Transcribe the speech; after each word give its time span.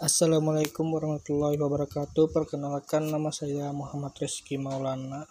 Assalamualaikum 0.00 0.96
warahmatullahi 0.96 1.60
wabarakatuh. 1.60 2.32
Perkenalkan 2.32 3.12
nama 3.12 3.28
saya 3.28 3.68
Muhammad 3.68 4.16
Rizky 4.16 4.56
Maulana. 4.56 5.28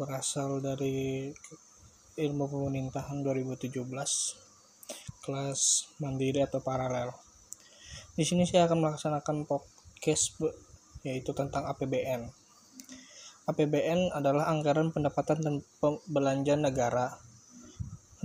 Berasal 0.00 0.64
dari 0.64 1.28
Ilmu 2.16 2.48
Pemerintahan 2.48 3.20
2017 3.20 3.76
kelas 5.20 5.60
mandiri 6.00 6.40
atau 6.40 6.64
paralel. 6.64 7.12
Di 8.16 8.24
sini 8.24 8.48
saya 8.48 8.64
akan 8.64 8.80
melaksanakan 8.80 9.44
podcast 9.44 10.40
yaitu 11.04 11.36
tentang 11.36 11.68
APBN. 11.68 12.32
APBN 13.44 14.08
adalah 14.16 14.48
anggaran 14.48 14.88
pendapatan 14.88 15.44
dan 15.44 15.54
belanja 16.08 16.56
negara 16.56 17.12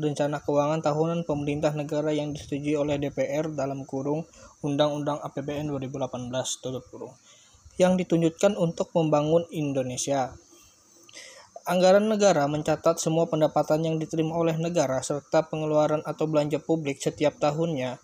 rencana 0.01 0.41
keuangan 0.41 0.81
tahunan 0.81 1.23
pemerintah 1.29 1.71
negara 1.77 2.09
yang 2.09 2.33
disetujui 2.33 2.73
oleh 2.73 2.97
DPR 2.97 3.53
dalam 3.53 3.85
kurung 3.85 4.25
Undang-Undang 4.65 5.21
APBN 5.21 5.69
2018 5.69 6.33
tutup 6.59 6.83
kurung 6.89 7.13
yang 7.77 7.95
ditunjukkan 7.95 8.57
untuk 8.57 8.89
membangun 8.97 9.45
Indonesia. 9.53 10.33
Anggaran 11.61 12.09
negara 12.09 12.49
mencatat 12.49 12.97
semua 12.97 13.29
pendapatan 13.29 13.85
yang 13.85 13.95
diterima 14.01 14.33
oleh 14.33 14.57
negara 14.57 14.97
serta 15.05 15.45
pengeluaran 15.45 16.01
atau 16.01 16.25
belanja 16.25 16.57
publik 16.57 16.97
setiap 16.97 17.37
tahunnya 17.37 18.01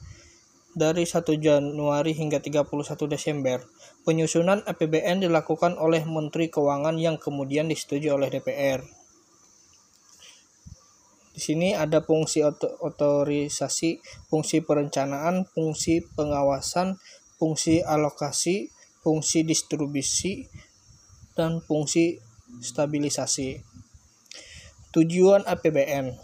dari 0.77 1.09
1 1.09 1.25
Januari 1.41 2.13
hingga 2.13 2.37
31 2.37 2.69
Desember. 3.09 3.65
Penyusunan 4.05 4.61
APBN 4.61 5.25
dilakukan 5.25 5.73
oleh 5.81 6.05
Menteri 6.05 6.53
Keuangan 6.53 7.01
yang 7.01 7.17
kemudian 7.17 7.65
disetujui 7.65 8.13
oleh 8.13 8.29
DPR. 8.29 8.85
Di 11.37 11.53
sini 11.53 11.77
ada 11.77 12.01
fungsi 12.01 12.41
otorisasi, 12.81 14.01
fungsi 14.25 14.65
perencanaan, 14.65 15.45
fungsi 15.45 16.01
pengawasan, 16.17 16.97
fungsi 17.37 17.85
alokasi, 17.85 18.73
fungsi 19.05 19.45
distribusi, 19.45 20.49
dan 21.37 21.61
fungsi 21.61 22.17
stabilisasi. 22.57 23.61
Tujuan 24.89 25.45
APBN. 25.45 26.17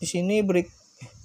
Di 0.00 0.06
sini 0.08 0.40
beri, 0.40 0.64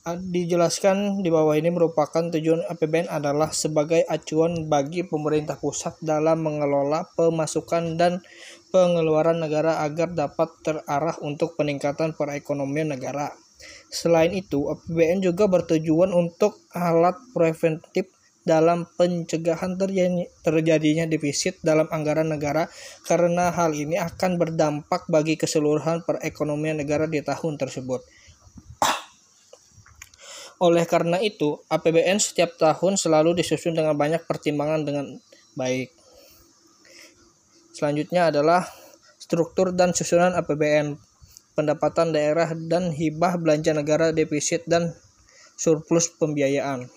dijelaskan 0.06 1.26
di 1.26 1.34
bawah 1.34 1.58
ini 1.58 1.74
merupakan 1.74 2.30
tujuan 2.30 2.62
APBN 2.70 3.10
adalah 3.10 3.50
sebagai 3.50 4.06
acuan 4.06 4.70
bagi 4.70 5.02
pemerintah 5.02 5.58
pusat 5.58 5.98
dalam 5.98 6.46
mengelola 6.46 7.10
pemasukan 7.18 7.98
dan 7.98 8.22
pengeluaran 8.70 9.42
negara 9.42 9.82
agar 9.82 10.14
dapat 10.14 10.54
terarah 10.62 11.18
untuk 11.26 11.58
peningkatan 11.58 12.14
perekonomian 12.14 12.94
negara. 12.94 13.34
Selain 13.90 14.30
itu, 14.30 14.70
APBN 14.70 15.26
juga 15.26 15.50
bertujuan 15.50 16.14
untuk 16.14 16.62
alat 16.78 17.18
preventif 17.34 18.06
dalam 18.46 18.86
pencegahan 19.02 19.74
terjadinya 20.46 21.10
defisit 21.10 21.58
dalam 21.66 21.90
anggaran 21.90 22.30
negara 22.30 22.70
karena 23.10 23.50
hal 23.50 23.74
ini 23.74 23.98
akan 23.98 24.38
berdampak 24.38 25.10
bagi 25.10 25.34
keseluruhan 25.34 26.06
perekonomian 26.06 26.78
negara 26.78 27.10
di 27.10 27.26
tahun 27.26 27.58
tersebut. 27.58 28.06
Oleh 30.64 30.88
karena 30.88 31.20
itu, 31.20 31.60
APBN 31.68 32.16
setiap 32.24 32.56
tahun 32.56 32.96
selalu 32.96 33.36
disusun 33.36 33.76
dengan 33.76 33.92
banyak 34.00 34.24
pertimbangan 34.24 34.88
dengan 34.88 35.06
baik. 35.60 35.92
Selanjutnya 37.76 38.32
adalah 38.32 38.64
struktur 39.20 39.76
dan 39.76 39.92
susunan 39.92 40.32
APBN, 40.32 40.96
pendapatan 41.60 42.16
daerah 42.16 42.56
dan 42.56 42.96
hibah 42.96 43.36
belanja 43.36 43.76
negara 43.76 44.16
defisit 44.16 44.64
dan 44.64 44.96
surplus 45.60 46.08
pembiayaan. 46.16 46.88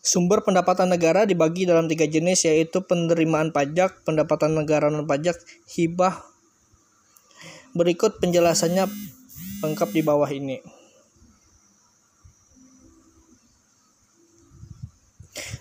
Sumber 0.00 0.40
pendapatan 0.42 0.90
negara 0.90 1.28
dibagi 1.28 1.68
dalam 1.68 1.84
tiga 1.84 2.08
jenis 2.08 2.48
yaitu 2.48 2.82
penerimaan 2.82 3.52
pajak, 3.54 4.02
pendapatan 4.02 4.56
negara 4.56 4.88
non 4.88 5.06
pajak, 5.06 5.36
hibah. 5.76 6.24
Berikut 7.76 8.18
penjelasannya 8.18 8.90
lengkap 9.62 9.88
di 9.94 10.02
bawah 10.02 10.26
ini. 10.26 10.79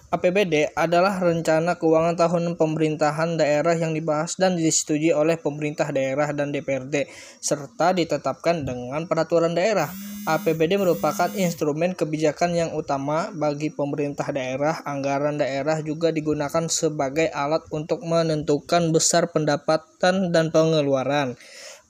APBD 0.09 0.73
adalah 0.73 1.21
rencana 1.21 1.77
keuangan 1.77 2.17
tahunan 2.17 2.57
pemerintahan 2.57 3.37
daerah 3.37 3.77
yang 3.77 3.93
dibahas 3.93 4.41
dan 4.41 4.57
disetujui 4.57 5.13
oleh 5.13 5.37
pemerintah 5.37 5.93
daerah 5.93 6.33
dan 6.33 6.49
DPRD 6.49 7.05
serta 7.37 7.93
ditetapkan 7.93 8.65
dengan 8.65 9.05
peraturan 9.05 9.53
daerah. 9.53 9.85
APBD 10.25 10.81
merupakan 10.81 11.29
instrumen 11.37 11.93
kebijakan 11.93 12.57
yang 12.57 12.69
utama 12.73 13.29
bagi 13.37 13.69
pemerintah 13.69 14.33
daerah. 14.33 14.81
Anggaran 14.81 15.37
daerah 15.37 15.77
juga 15.85 16.09
digunakan 16.09 16.65
sebagai 16.65 17.29
alat 17.29 17.69
untuk 17.69 18.01
menentukan 18.01 18.89
besar 18.89 19.29
pendapatan 19.29 20.33
dan 20.33 20.49
pengeluaran. 20.49 21.37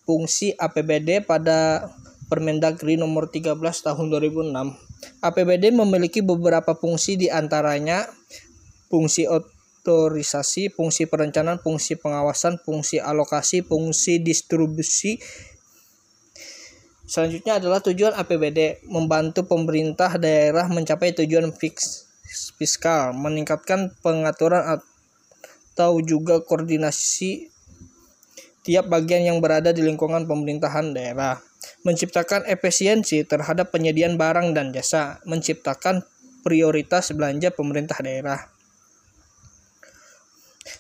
Fungsi 0.04 0.52
APBD 0.60 1.24
pada 1.24 1.88
Permendagri 2.28 3.00
nomor 3.00 3.32
13 3.32 3.56
tahun 3.58 4.06
2006 4.12 4.89
APBD 5.20 5.72
memiliki 5.72 6.20
beberapa 6.20 6.76
fungsi 6.76 7.16
di 7.16 7.28
antaranya 7.32 8.08
fungsi 8.92 9.28
otorisasi, 9.28 10.72
fungsi 10.72 11.08
perencanaan, 11.08 11.60
fungsi 11.64 11.96
pengawasan, 11.96 12.60
fungsi 12.60 13.00
alokasi, 13.00 13.64
fungsi 13.64 14.20
distribusi. 14.20 15.20
Selanjutnya 17.10 17.58
adalah 17.58 17.82
tujuan 17.82 18.14
APBD 18.14 18.86
membantu 18.86 19.48
pemerintah 19.50 20.20
daerah 20.22 20.70
mencapai 20.70 21.16
tujuan 21.18 21.50
fix 21.56 22.06
fiskal, 22.60 23.18
meningkatkan 23.18 23.98
pengaturan 24.06 24.78
atau 24.78 25.98
juga 26.06 26.44
koordinasi 26.46 27.50
tiap 28.62 28.86
bagian 28.92 29.26
yang 29.26 29.42
berada 29.42 29.74
di 29.74 29.82
lingkungan 29.82 30.30
pemerintahan 30.30 30.94
daerah 30.94 31.49
menciptakan 31.84 32.48
efisiensi 32.48 33.24
terhadap 33.24 33.72
penyediaan 33.72 34.20
barang 34.20 34.52
dan 34.56 34.72
jasa, 34.76 35.24
menciptakan 35.24 36.04
prioritas 36.44 37.12
belanja 37.12 37.52
pemerintah 37.52 38.00
daerah. 38.00 38.40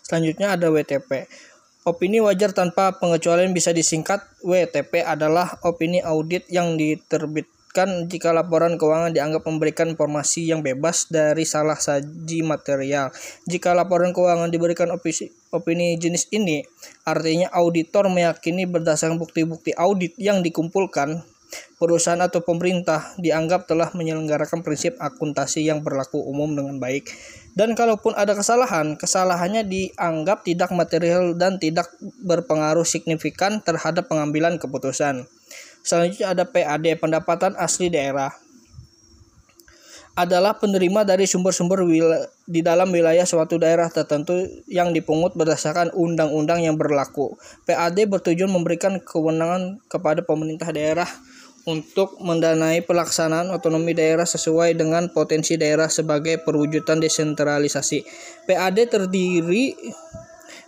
Selanjutnya 0.05 0.55
ada 0.55 0.71
WTP. 0.71 1.27
Opini 1.87 2.19
wajar 2.19 2.51
tanpa 2.51 2.99
pengecualian 2.99 3.55
bisa 3.55 3.71
disingkat 3.71 4.21
WTP 4.43 5.01
adalah 5.01 5.57
opini 5.63 6.03
audit 6.03 6.45
yang 6.51 6.75
diterbit 6.75 7.47
kan 7.69 8.09
jika 8.09 8.33
laporan 8.33 8.81
keuangan 8.81 9.13
dianggap 9.13 9.45
memberikan 9.45 9.93
informasi 9.93 10.49
yang 10.49 10.65
bebas 10.65 11.05
dari 11.09 11.45
salah 11.45 11.77
saji 11.77 12.41
material. 12.41 13.13
Jika 13.45 13.77
laporan 13.77 14.09
keuangan 14.09 14.49
diberikan 14.49 14.89
opini, 14.89 15.29
opini 15.53 15.95
jenis 16.01 16.25
ini, 16.33 16.65
artinya 17.05 17.53
auditor 17.53 18.09
meyakini 18.09 18.65
berdasarkan 18.65 19.21
bukti-bukti 19.21 19.77
audit 19.77 20.17
yang 20.17 20.41
dikumpulkan, 20.41 21.21
perusahaan 21.81 22.21
atau 22.21 22.41
pemerintah 22.45 23.13
dianggap 23.17 23.65
telah 23.65 23.89
menyelenggarakan 23.93 24.61
prinsip 24.61 24.97
akuntansi 25.01 25.65
yang 25.65 25.81
berlaku 25.81 26.21
umum 26.21 26.53
dengan 26.53 26.77
baik. 26.77 27.09
Dan 27.57 27.73
kalaupun 27.73 28.13
ada 28.15 28.37
kesalahan, 28.37 28.95
kesalahannya 28.95 29.65
dianggap 29.65 30.45
tidak 30.45 30.69
material 30.71 31.33
dan 31.35 31.57
tidak 31.57 31.89
berpengaruh 32.23 32.85
signifikan 32.85 33.59
terhadap 33.65 34.07
pengambilan 34.07 34.61
keputusan. 34.61 35.27
Selanjutnya 35.83 36.35
ada 36.35 36.43
PAD, 36.45 36.99
pendapatan 36.99 37.55
asli 37.55 37.89
daerah. 37.89 38.31
Adalah 40.19 40.59
penerima 40.59 41.07
dari 41.07 41.23
sumber-sumber 41.23 41.87
di 42.43 42.59
dalam 42.59 42.91
wilayah 42.91 43.23
suatu 43.23 43.55
daerah 43.55 43.87
tertentu 43.87 44.35
yang 44.67 44.91
dipungut 44.91 45.31
berdasarkan 45.31 45.95
undang-undang 45.95 46.59
yang 46.59 46.75
berlaku. 46.75 47.39
PAD 47.63 48.03
bertujuan 48.11 48.51
memberikan 48.51 48.99
kewenangan 48.99 49.79
kepada 49.87 50.19
pemerintah 50.19 50.75
daerah 50.75 51.07
untuk 51.63 52.19
mendanai 52.19 52.83
pelaksanaan 52.83 53.53
otonomi 53.53 53.95
daerah 53.95 54.25
sesuai 54.27 54.75
dengan 54.75 55.07
potensi 55.13 55.55
daerah 55.55 55.87
sebagai 55.87 56.41
perwujudan 56.43 56.99
desentralisasi. 56.99 58.03
PAD 58.43 58.91
terdiri 58.91 59.77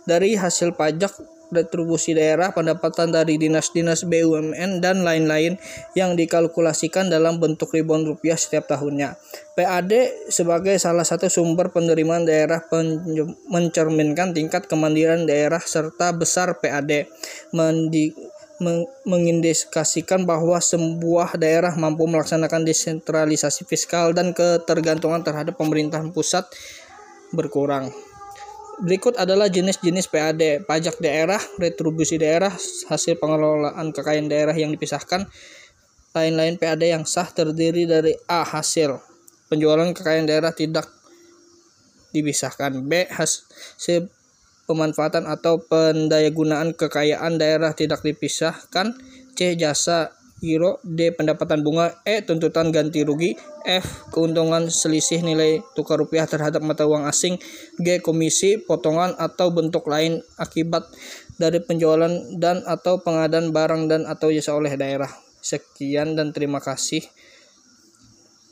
dari 0.08 0.32
hasil 0.38 0.74
pajak 0.78 1.12
retribusi 1.52 2.16
daerah, 2.16 2.50
pendapatan 2.56 3.12
dari 3.12 3.36
dinas-dinas 3.36 4.08
BUMN, 4.08 4.80
dan 4.80 5.04
lain-lain 5.04 5.60
yang 5.92 6.16
dikalkulasikan 6.16 7.12
dalam 7.12 7.36
bentuk 7.36 7.76
ribuan 7.76 8.02
rupiah 8.08 8.40
setiap 8.40 8.66
tahunnya. 8.72 9.20
PAD 9.52 9.92
sebagai 10.32 10.80
salah 10.80 11.04
satu 11.04 11.28
sumber 11.28 11.68
penerimaan 11.68 12.24
daerah 12.24 12.64
mencerminkan 13.52 14.32
tingkat 14.32 14.64
kemandirian 14.64 15.28
daerah 15.28 15.60
serta 15.60 16.16
besar 16.16 16.56
PAD 16.56 17.12
mengindikasikan 19.04 20.22
bahwa 20.22 20.56
sebuah 20.56 21.34
daerah 21.36 21.74
mampu 21.74 22.06
melaksanakan 22.06 22.64
desentralisasi 22.64 23.68
fiskal 23.68 24.16
dan 24.16 24.32
ketergantungan 24.32 25.20
terhadap 25.20 25.58
pemerintahan 25.58 26.14
pusat 26.14 26.48
berkurang. 27.34 27.90
Berikut 28.82 29.14
adalah 29.14 29.46
jenis-jenis 29.46 30.10
PAD, 30.10 30.66
pajak 30.66 30.98
daerah, 30.98 31.38
retribusi 31.54 32.18
daerah, 32.18 32.50
hasil 32.90 33.14
pengelolaan 33.14 33.94
kekayaan 33.94 34.26
daerah 34.26 34.58
yang 34.58 34.74
dipisahkan, 34.74 35.30
lain-lain 36.10 36.58
PAD 36.58 36.90
yang 36.90 37.06
sah 37.06 37.30
terdiri 37.30 37.86
dari 37.86 38.10
A. 38.26 38.42
Hasil 38.42 38.98
penjualan 39.46 39.86
kekayaan 39.94 40.26
daerah 40.26 40.50
tidak 40.50 40.90
dipisahkan. 42.10 42.82
B. 42.82 43.06
Hasil 43.06 44.10
pemanfaatan 44.66 45.30
atau 45.30 45.62
pendayagunaan 45.62 46.74
kekayaan 46.74 47.38
daerah 47.38 47.72
tidak 47.78 48.02
dipisahkan. 48.02 48.98
C. 49.38 49.56
Jasa 49.56 50.12
Giro 50.42 50.82
D. 50.82 51.14
Pendapatan 51.14 51.62
bunga 51.62 52.02
E. 52.02 52.26
Tuntutan 52.26 52.74
ganti 52.74 53.06
rugi 53.06 53.38
F. 53.62 54.10
Keuntungan 54.10 54.66
selisih 54.66 55.22
nilai 55.22 55.62
tukar 55.78 56.02
rupiah 56.02 56.26
terhadap 56.26 56.58
mata 56.66 56.82
uang 56.82 57.06
asing 57.06 57.38
G. 57.78 58.02
Komisi, 58.02 58.58
potongan 58.58 59.14
atau 59.22 59.54
bentuk 59.54 59.86
lain 59.86 60.18
akibat 60.36 60.90
dari 61.38 61.62
penjualan 61.62 62.10
dan 62.36 62.66
atau 62.66 62.98
pengadaan 62.98 63.54
barang 63.54 63.86
dan 63.86 64.02
atau 64.10 64.34
jasa 64.34 64.58
oleh 64.58 64.74
daerah. 64.74 65.08
Sekian 65.38 66.18
dan 66.18 66.34
terima 66.34 66.58
kasih. 66.58 67.06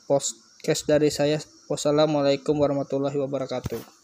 Podcast 0.06 0.86
dari 0.86 1.10
saya. 1.10 1.42
Wassalamualaikum 1.66 2.54
warahmatullahi 2.54 3.18
wabarakatuh. 3.18 3.99